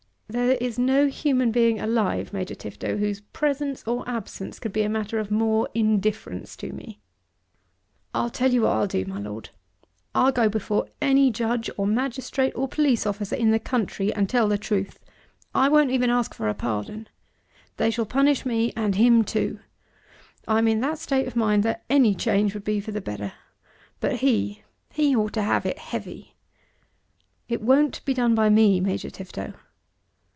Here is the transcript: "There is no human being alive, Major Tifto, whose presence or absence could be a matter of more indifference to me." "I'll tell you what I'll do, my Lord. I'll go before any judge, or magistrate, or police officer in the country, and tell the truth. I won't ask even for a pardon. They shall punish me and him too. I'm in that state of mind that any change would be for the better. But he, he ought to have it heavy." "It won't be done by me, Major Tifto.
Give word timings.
"There 0.33 0.55
is 0.61 0.79
no 0.79 1.07
human 1.07 1.51
being 1.51 1.81
alive, 1.81 2.31
Major 2.31 2.55
Tifto, 2.55 2.95
whose 2.97 3.19
presence 3.19 3.83
or 3.85 4.07
absence 4.07 4.59
could 4.59 4.71
be 4.71 4.83
a 4.83 4.87
matter 4.87 5.19
of 5.19 5.29
more 5.29 5.67
indifference 5.73 6.55
to 6.55 6.71
me." 6.71 7.01
"I'll 8.15 8.29
tell 8.29 8.53
you 8.53 8.61
what 8.61 8.71
I'll 8.71 8.87
do, 8.87 9.03
my 9.03 9.19
Lord. 9.19 9.49
I'll 10.15 10.31
go 10.31 10.47
before 10.47 10.87
any 11.01 11.31
judge, 11.31 11.69
or 11.75 11.85
magistrate, 11.85 12.53
or 12.55 12.69
police 12.69 13.05
officer 13.05 13.35
in 13.35 13.51
the 13.51 13.59
country, 13.59 14.13
and 14.13 14.29
tell 14.29 14.47
the 14.47 14.57
truth. 14.57 14.99
I 15.53 15.67
won't 15.67 15.89
ask 15.91 15.95
even 15.95 16.23
for 16.33 16.47
a 16.47 16.53
pardon. 16.53 17.09
They 17.75 17.91
shall 17.91 18.05
punish 18.05 18.45
me 18.45 18.71
and 18.73 18.95
him 18.95 19.25
too. 19.25 19.59
I'm 20.47 20.65
in 20.69 20.79
that 20.79 20.97
state 20.97 21.27
of 21.27 21.35
mind 21.35 21.63
that 21.63 21.83
any 21.89 22.15
change 22.15 22.53
would 22.53 22.63
be 22.63 22.79
for 22.79 22.91
the 22.93 23.01
better. 23.01 23.33
But 23.99 24.15
he, 24.19 24.63
he 24.93 25.13
ought 25.13 25.33
to 25.33 25.41
have 25.41 25.65
it 25.65 25.77
heavy." 25.77 26.37
"It 27.49 27.61
won't 27.61 28.05
be 28.05 28.13
done 28.13 28.33
by 28.33 28.47
me, 28.47 28.79
Major 28.79 29.09
Tifto. 29.09 29.55